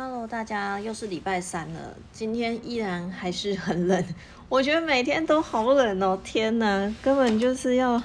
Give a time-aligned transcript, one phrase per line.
[0.00, 4.04] Hello，大家又是礼拜三了，今天依然还是很冷，
[4.48, 8.00] 我觉得每天都好冷哦，天哪，根本就是要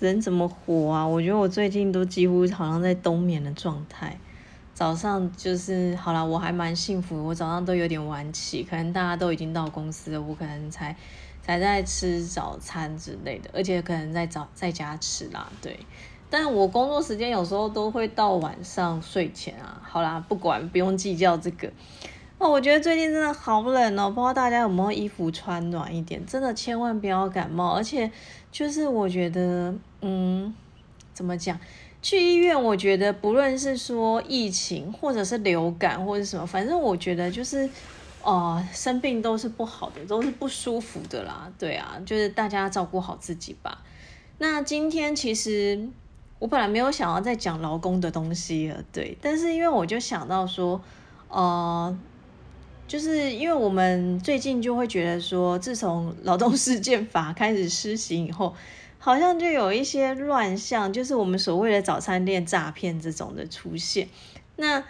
[0.00, 1.06] 人怎么活啊？
[1.06, 4.18] 我觉得我最近都几乎好像在冬眠的状态。
[4.74, 10.96] 早上就是好了，我还蛮幸福，我早上都有点晚起，可能大家都已经到公司了，我可能才
[11.40, 15.78] 才在吃早餐之类的，而且可能在早在家吃啦，对。
[16.32, 19.82] 但我工作时间有时候都会到晚上睡前啊。
[19.84, 21.70] 好啦，不管，不用计较这个。
[22.38, 26.24] 哦我觉得最近真的好冷哦，不知道大家有没有衣服穿暖一点？
[26.24, 27.74] 真的千万不要感冒。
[27.74, 28.10] 而且
[28.50, 30.54] 就是我觉得，嗯，
[31.12, 31.60] 怎么讲？
[32.00, 37.68] 去医院，我觉得不论是说疫情，或者是流感，或者什么，反正我觉得就是，
[38.22, 41.52] 哦，生病都是不好的，都是不舒服的啦。
[41.58, 43.82] 对啊，就是大家照顾好自己吧。
[44.38, 45.90] 那今天其实。
[46.42, 50.82] 我本来没有想要再讲劳工的东西了，对，但是因为我就想到说，
[51.28, 51.96] 呃，
[52.88, 58.56] 就是因为我们最近就会觉得说，自从劳动事件法开始施行以后，
[58.98, 64.08] 好像就有一些乱象，就是我们所谓的早餐店诈骗这种的出现。
[64.56, 64.80] 那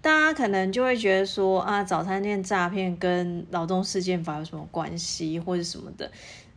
[0.00, 6.08] 大家可能就会觉得说，啊，早餐店诈骗跟劳动事件法有什么关系，或者什么的。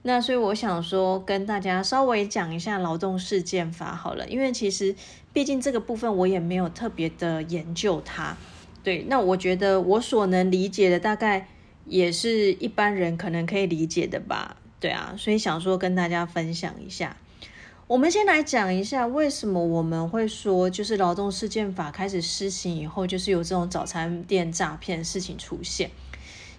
[0.06, 4.94] 那所以我想说，跟大家稍微讲一下劳动事件法好了，因为其实
[5.32, 8.36] 毕竟这个部分我也没有特别的研究它。
[8.84, 11.48] 对，那我觉得我所能理解的大概
[11.86, 14.58] 也是一般人可能可以理解的吧。
[14.82, 17.16] 对啊，所以想说跟大家分享一下。
[17.88, 25.90] 我们先来讲一下为什么我们会说，就是劳动事件法开始施行以后，就是有这种早餐店诈骗事情出现。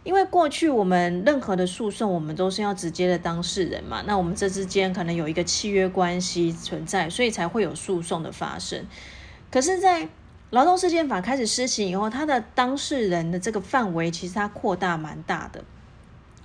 [0.05, 8.87] 因为过去我们任何的诉讼，我们都是要直接的当事人嘛，那我们这之间可能有一个契约关系存在，所以才会有诉讼的发生。
[9.51, 10.09] 可是，在
[10.51, 15.65] 劳动事件法开始施行以后，它的当事人的这个范围其实它扩大蛮大的。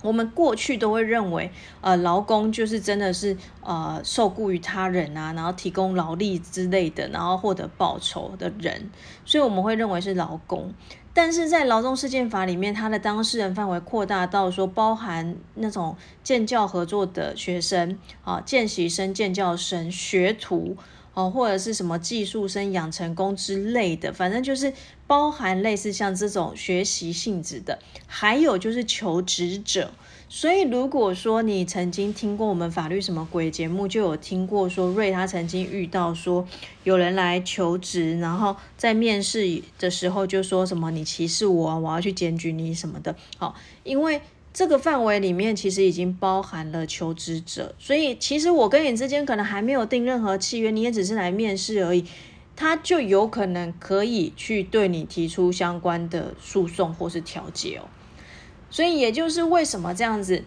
[0.02, 1.52] 我们过去都会认为，
[1.82, 8.90] 呃，劳工就是真的是呃受雇于他人啊，然后提供劳力之类的，然后获得报酬的人，
[9.26, 10.72] 所以我们会认为是劳工。
[11.12, 20.76] 但是在劳动事件法里面，它的当事人范围扩大到说，包含那种建教合作的学生啊，见习生、建教生、学徒。
[21.12, 24.72] 哦，或者是什么技术生、养成工之类的，反正就是
[25.08, 29.90] 包含类似像这种学习性质的，还有就是求职者。
[30.30, 36.46] 所以如果说你曾经听过我们法律什么鬼节目，就有听过说瑞他曾经遇到说
[36.84, 43.14] 有人来求职，然后在面试的时候就说什么你歧视我，我要去检举你什么的。
[43.36, 43.54] 好，
[43.84, 44.22] 因为。
[44.52, 52.04] 这个范围里面其实已经包含了求职者，所以其实我跟你之间可能还没有定任何契约，你也只是来面试而已，
[52.56, 57.86] 他就有可能可以去对你提出相关的诉讼或是调解哦。
[58.70, 60.42] 所以也就是为什么这样子，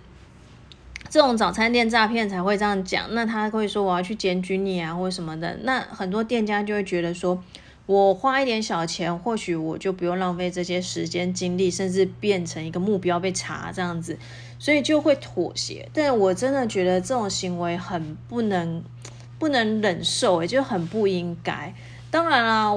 [1.09, 7.43] 这种早餐店诈骗才会这样讲，那他会说我要去检举你啊，或什么的，那很多店家就会觉得说。
[7.85, 14.17] 我花一点小钱，或许我就不用浪费这些时间精力，甚至变成一个目标被查这样子，
[14.57, 15.89] 所以就会妥协。
[15.93, 18.81] 但我真的觉得这种行为很不能
[19.37, 21.75] 不能忍受，也就很不应该。
[22.09, 22.73] 当然啦，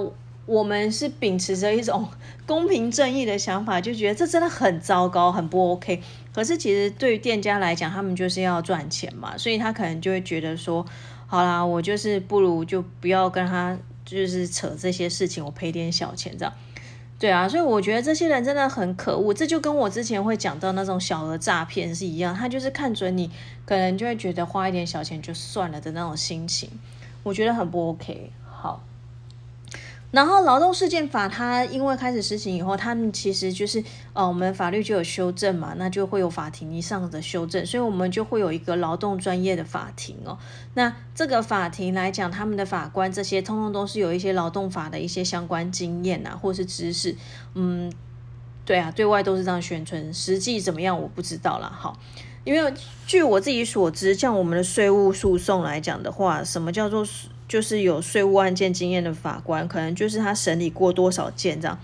[0.47, 2.09] 我们是秉持着一种
[2.47, 6.03] 公平正义的想法，就觉得这真的很糟糕，很不 OK。
[6.33, 10.87] 可是其实对于店家来讲，他们就是要赚钱嘛，所以他可能就会觉得说，
[11.27, 13.77] 好啦，我就是不如就不要跟他。
[14.07, 16.55] 就是扯这些事情，我赔点小钱这样，
[17.19, 19.35] 对啊，所以我觉得这些人真的很可恶。
[19.35, 23.29] 这就跟我之前会讲到那种小额诈骗是一样，他就是看准你，
[23.65, 26.71] 可能就会觉得花一点小钱就算了的那种心情，
[27.25, 28.31] 我觉得很不 OK。
[28.49, 28.81] 好。
[30.17, 33.85] 然后劳动事件法它因为开始实行以后，他们其实就是
[34.15, 40.39] 呃，我们法律就有修正嘛，那就会有法庭以上的修正，所以我们就会有一个劳动专业的法庭哦。
[40.73, 47.15] 那这个法庭来讲，他们的法官这些通通都是有一些劳动法的一些相关经验呐，或是知识。
[47.53, 47.93] 嗯，
[48.65, 51.71] 对啊，对外都是这样宣传，实际怎么样我不知道了。
[51.71, 51.99] 好，
[52.47, 52.73] 因为
[53.07, 57.07] 据我自己所知，像我们的税务诉讼来讲的话，什么叫做？
[57.49, 61.79] 就是有税务案件经验的法官，可能就是他审理过多少件这样。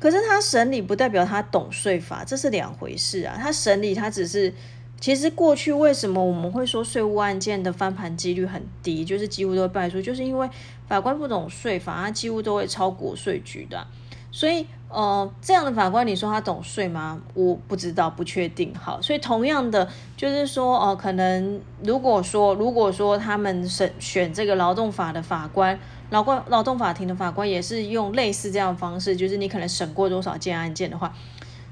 [0.00, 3.38] 可是他审理不代表他懂税法，这是两回事啊。
[3.40, 4.52] 他审理他只是，
[5.00, 10.50] 其实过去为什么我们会说税务案件的翻盘几率很低，就是几乎都会败诉，就是因为
[10.88, 13.86] 法官不懂税法，他几乎都会超国税局的。
[14.32, 17.20] 所以，呃，这样的法官，你说他懂税吗？
[17.34, 18.74] 我不知道，不确定。
[18.74, 25.78] 好，所以同样的，就是说，哦，可能如果说，如果说他们审选这个劳动法的法官，
[26.10, 31.12] 劳官劳动法庭的法官也是用类似这样的方式，就是你可能审过多少件案件的话，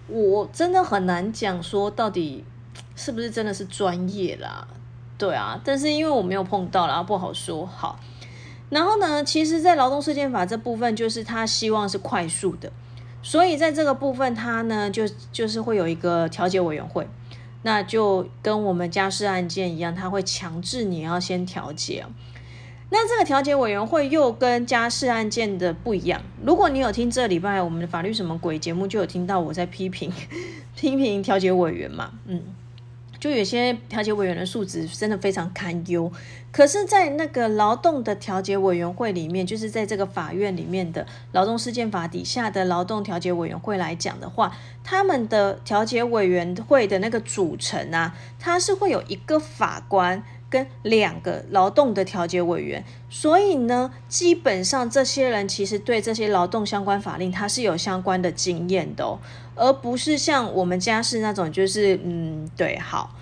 [0.09, 2.45] 我真的很难讲说到底
[2.97, 4.67] 是不是真的是专业啦。
[5.19, 7.67] 对啊，但是因为我没有碰到，然后不好说。
[7.67, 8.01] 好，
[8.71, 12.73] 然后呢，其实，在劳动事件法这部分，就是他希望是快速的，
[13.23, 17.07] 所以在这个部分，它呢就就是会有一个调解委员会，
[17.63, 22.05] 那就跟我们家事案件一样，他会强制你要先调解。
[22.93, 26.21] 那这个调解委员会又跟家事案件的不一样。
[26.45, 30.13] 如果你有听这礼拜我们的法律什么鬼节目，就有听到我在批评
[30.75, 32.43] 批评调解委员嘛，嗯。
[33.21, 36.11] 就有些调解委员的素质真的非常堪忧，
[36.51, 59.19] 可是，在那个劳动的调解委员会里面，就是在这个法院里面的劳动事件法底下的劳动调解委员会来讲的话，他们的调解委员会的那个组成啊，它是会有一个法官跟两个劳动的调解委员，所以呢，基本上这些人其实对这些劳动相关法令，他是有相关的经验的哦。
[59.55, 63.15] 而不是像我们家是那种，就是嗯，对，好。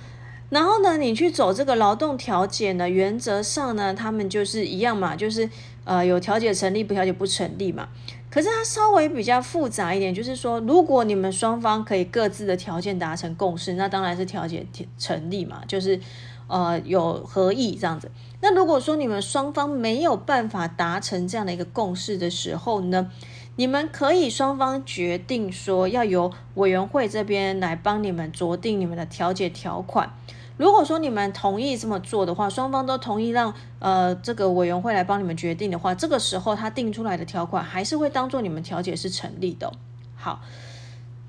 [0.51, 5.51] 然后呢，你去走这个劳动调解呢，原则上呢，他们就是一样嘛，就是
[5.85, 7.89] 呃，有调解成立，不调解不成立嘛。
[8.31, 14.65] 可是它稍微比较复杂一点，就是说，如果你们双方可以各自的条件达成共识，那当然是调解
[14.99, 15.99] 成立嘛，就是
[16.49, 18.11] 呃有合意这样子。
[18.41, 23.11] 那如果说你们双方没有办法达成这样的一个共识的时候呢？
[23.57, 30.15] 你们可以双方决定说要由委员会这边来帮你们酌定你们的调解条款。
[30.57, 39.73] 如果说你们同意这么做的话，双方都同意让呃这个委员会来帮你们决定的话，这个时候他定出来的条款还是会当做你们调解是成立的。
[40.15, 40.41] 好，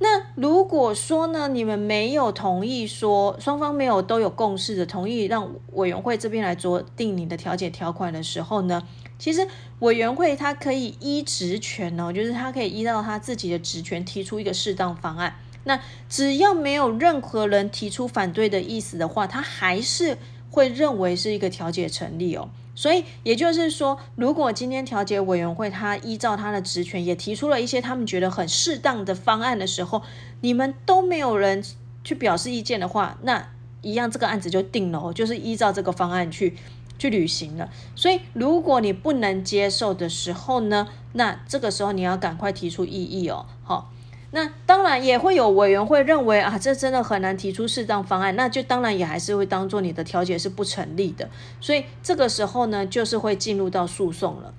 [0.02, 8.82] 那如果说呢你们没有同意说双方没有都有共识的同意让委员会这边来酌定你的调解条款的时候呢？
[9.18, 9.46] 其实
[9.80, 15.36] 委员会它可以依职权哦，就是它可以依照他自己的职权提出一个适当方案。
[15.66, 20.18] 那只要没有任何人提出反对的意思的话，他还是
[20.50, 22.50] 会认为是一个调解成立哦。
[22.80, 30.02] 所以也就是说，如果今天调解委员会他依照他的职权也提出了一些他们觉得很适当的方案的时候，
[30.40, 31.62] 你们都没有人
[32.06, 33.50] 去表示意见的话，那
[33.82, 36.56] 一样这个案子就定了哦，就是依照这个方案去。
[36.98, 43.46] 去履行了，所以如果你不能接受的时候呢，那这个时候你要赶快提出异议哦。
[43.64, 43.90] 好，
[44.32, 51.30] 那当然也会有委员会认为啊，这真的很难提出适当方案，那就当然也还是会当做你的调解是不成立的。
[51.60, 54.54] 所以这个时候呢，就是会进入到诉讼了。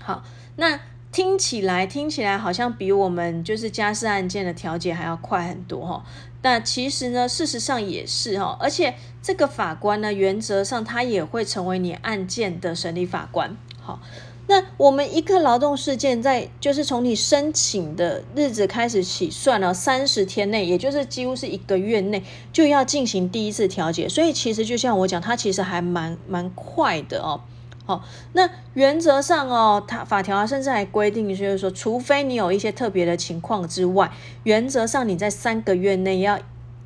[0.00, 0.22] 好，
[0.54, 0.78] 那
[1.10, 6.04] 听起来听起来好像比我们就是家事案件的调解还要快很多哈。
[6.42, 13.56] 那其实呢，事实上也是哈，而且这个法官呢，原则上他也会成为你案件的审理法官。
[13.82, 14.00] 好，
[14.48, 22.22] 那我们一个劳动事件在就是从你申请的日子开始起算了三十天内，也就是几乎是一个月内
[22.52, 27.40] 就要进行第一次调解，所以其实就像我讲，它其实还蛮蛮快的哦。
[27.84, 34.10] 好，那原则上哦，它法条啊甚至还规定，就是说，除非你有一些特别的情况之外，
[34.44, 36.38] 原则上你在三个月内要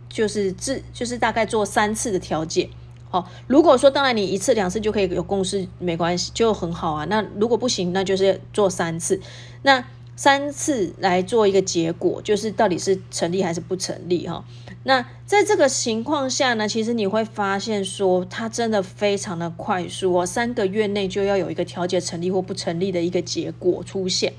[0.08, 2.68] 就是自就是大概做三次的调解。
[3.10, 7.04] 好，如果说当然你一次两次就可以有共识，没关系，就很好啊。
[7.06, 9.20] 那如果不行，那就是做三次。
[9.62, 9.84] 那
[10.14, 14.44] 三次来做一个结果，就是到底是成立还是不成立哈？
[14.84, 24.32] 那在这个情况下呢，其实你会发现说，它真的非常的快速哦，三个月内就要有一个调解成立或不成立的一个结果出现。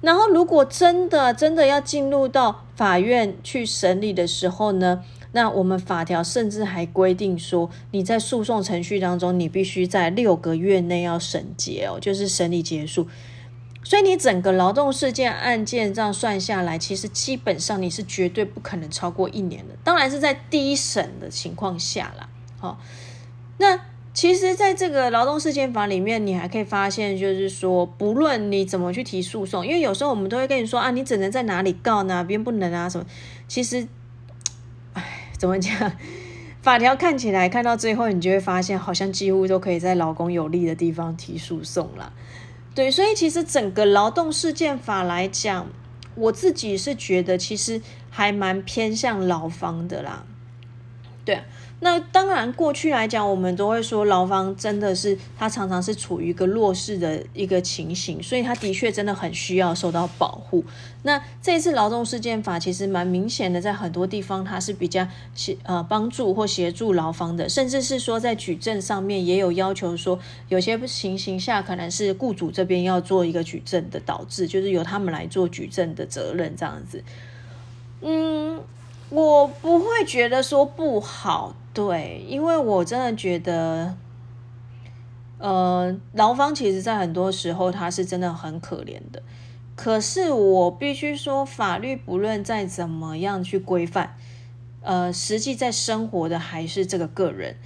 [0.00, 13.06] 然后，如果真的真的要进入到法院去审理的时候呢，那我们法条甚至还规定说，你在诉讼程序当中，你必须在六个月内要审结哦，就是审理结束。
[13.82, 19.74] 所以你整个劳动事件案件这样算下来，其实基本上你是绝对不可能超过一年的。
[19.82, 22.28] 当然是在第一审的情况下啦。
[22.58, 22.78] 好，
[23.56, 23.80] 那
[24.12, 33.06] 其实在这个劳动事件法里面，你还可以发现，就是说，不论你怎么去提诉讼，因为有时候我们都会跟你说啊，你只能在哪里告，哪边不能啊什么。
[33.48, 33.88] 其实，
[35.40, 35.90] 怎么讲？
[36.60, 42.12] 法条看起来看到最后，你就会发现，好像几乎都可以在老公有利的地方提诉讼了。
[42.74, 45.68] 对，所以其实整个劳动事件法来讲，
[46.14, 47.80] 我自己是觉得其实
[48.10, 50.26] 还蛮偏向劳方的啦。
[51.24, 51.40] 对，
[51.82, 60.62] 那当然，过去来讲，我们都会说劳方真的是他常常是处于一个弱势的一个情形，所以他的确真的很需要受到保护。
[61.04, 70.18] 那这次劳动事件法其实蛮明显的，在很多地方它是比较协呃帮助或协助劳方的，甚至是说在举证上面也有要求说，
[70.50, 77.02] 有些情形下可能是雇主这边要做一个举证的导致，就是由他们来做举证的责任这样子。
[78.02, 78.60] 嗯，
[79.08, 81.56] 我不会觉得说不好。
[81.80, 83.96] 对，因为我真的觉得，
[85.38, 89.22] 呃，劳方其实在很多时候他是真的很可怜的。
[89.74, 94.14] 可是我必须说，法律不论再怎么样去规范，
[94.82, 97.56] 呃，实际在生活的还是这个个人。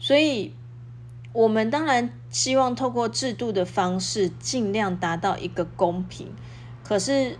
[0.00, 0.52] 所以，
[1.32, 6.26] 我们当然希望透过制度的方式，尽量达到一个公平。
[6.82, 7.38] 可是。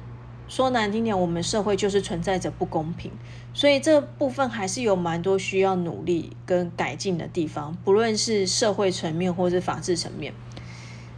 [0.48, 3.10] 说难听点，我们社会就是存在着不公平，
[3.54, 10.32] 所以这部分还是有蛮多需要努力跟改进的地方，不论是社会层面或是法治层面。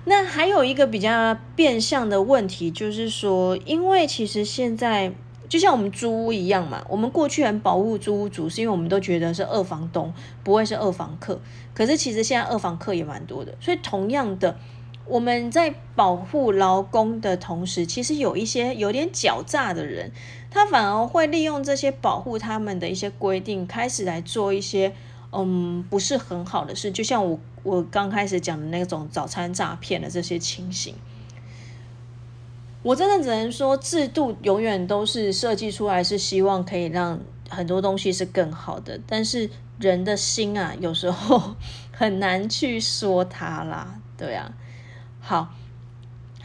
[0.04, 5.12] 那还有一个比较变相的问题，就是说，因为其实现在
[5.48, 10.12] 就像我们租屋一样嘛，我们过去很保护租屋主，是因为我们都觉得是二房东，
[10.42, 11.40] 不会是二房客。
[11.72, 14.58] 可是其实现在二房客也蛮多的，所以同样的。
[15.06, 20.10] 我们在保护劳工的同时，其实有一些有点狡诈的人，
[20.54, 24.94] 他反而会利用这些保护他们的一些规定，开始来做一些
[25.32, 26.92] 嗯不是很好的事。
[26.92, 30.94] 就像我我刚开始讲的那种早餐诈骗的这些情形，
[32.84, 37.18] 我真的只能说，制度永远都是设计出来是希望可以让
[37.50, 41.56] 很多东西是更好的，但是人的心啊，有时候
[41.90, 44.52] 很难去说它啦，对啊。
[45.20, 45.54] 好，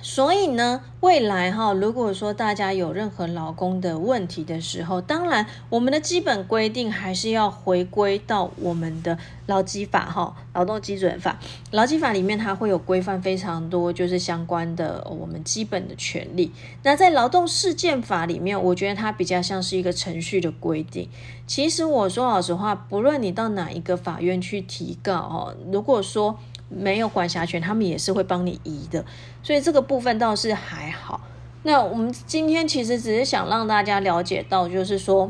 [0.02, 11.38] 所以呢，未来哈，如果说大家有任何劳工的问题的时候，当然我们的基本规定还是要回归到我们的劳基法哈，劳动基准法。
[11.72, 16.52] 劳基法里面它会有规范非常多，就是相关的我们基本的权利。
[16.84, 21.10] 那在劳动事件法里面，我觉得它比较像是一个程序的规定。
[21.46, 26.40] 其实我说老实话，不论你到哪一个法院去提告哦，如果说。
[26.70, 29.04] 没有管辖权，他们也是会帮你移的，
[29.44, 31.20] 所以这个部分倒是还好。
[31.64, 35.30] 那我们今天其实只是想让大家了解到，就是说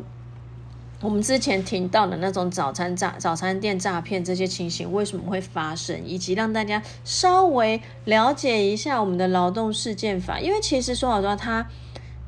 [1.01, 10.39] 我们之前听到的那种早餐诈、早餐店诈骗这些情形为什么会发生，以及让大家稍微了解一下我们的劳动事件法。
[10.39, 11.67] 因为其实说老实话，它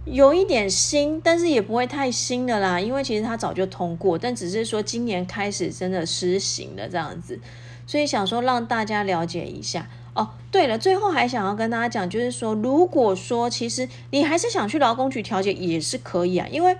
[0.05, 7.39] 有一点新，但是也不会太新的啦，因为其实它早就通过，但只是说今年开始真的施行了这样子。
[7.85, 10.29] 所以想说让大家了解一下哦。
[10.49, 16.75] 对了，最后还想要跟大家讲，就是说，如果说其实你还是想去劳工局调解也是可以啊，因为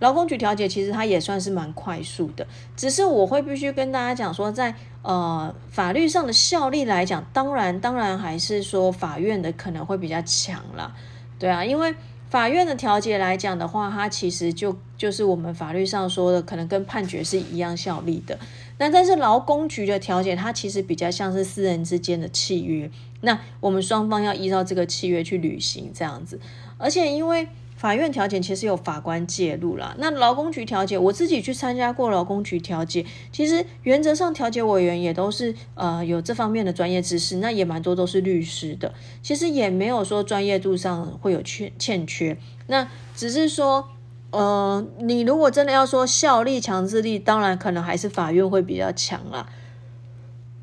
[0.00, 2.44] 劳工局调解其实它也算是蛮快速的。
[2.76, 10.92] 只是我会必须跟大家讲说，在呃法律上的效力来讲，当然当然还是说法院的可能会比较强啦。
[11.38, 11.94] 对啊，因为。
[12.34, 18.36] 法院的调解来讲的话，它其实就就是我们法律上说的，可能跟判决是一样效力的。
[18.76, 26.40] 那但是劳工局的调解，它其实比较像是私人之间的契约，那我们双方要依照这个契约去履行这样子。
[26.76, 27.46] 而且因为
[27.84, 42.38] 法院调解其实有法官介入啦，那劳工局调解，我自己去参加过劳工局调解，其实原则上调解委员也都是呃有这方面的专业知识，那也蛮多都是律师的，其实也没有说专业度上会有欠欠缺，
[42.68, 43.86] 那只是说
[44.30, 49.46] 呃你如果真的要说效力强制力，当然可能还是法院会比较强啦。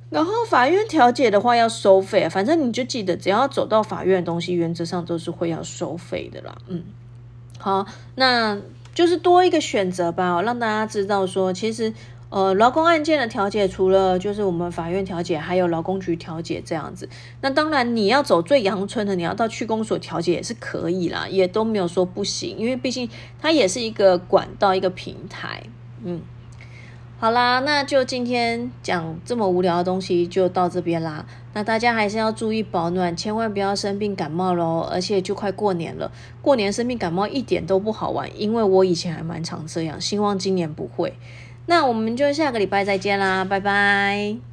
[0.10, 6.84] 然后法院调解的话要收费，反正你就记得只要走到法院的东西，原则上都是会要收费的啦，嗯。
[7.62, 8.58] 好，那
[8.96, 11.94] 就是多一个选择吧，让大家知道说，其实
[12.30, 17.08] 呃，劳工案件的调解除了就是我们法院调解，还有劳工局调解这样子。
[17.42, 23.08] 那当然你要走最阳春的，你要到区公所调解也是可以啦，也都没有说不行，因为毕竟
[23.40, 25.62] 它也是一个管道，一个平台，
[26.04, 26.20] 嗯。
[27.22, 31.24] 好啦，那就今天讲这么无聊的东西就到这边啦。
[31.54, 34.80] 那大家还是要注意保暖，千万不要生病感冒喽。
[34.92, 36.12] 而且就快过年了，
[36.42, 41.14] 过年生病感冒一点都不好玩，因为我以前还蛮常这样，希望今年不会。
[41.68, 44.42] 那我们就下个礼拜再见啦，拜拜。